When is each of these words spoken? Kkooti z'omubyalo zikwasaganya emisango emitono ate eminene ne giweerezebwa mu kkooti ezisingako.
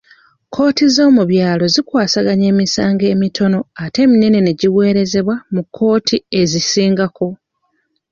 Kkooti 0.45 0.85
z'omubyalo 0.95 1.65
zikwasaganya 1.73 2.45
emisango 2.53 3.05
emitono 3.13 3.59
ate 3.83 3.99
eminene 4.05 4.39
ne 4.41 4.51
giweerezebwa 4.59 5.35
mu 5.53 5.61
kkooti 5.65 6.17
ezisingako. 6.41 7.27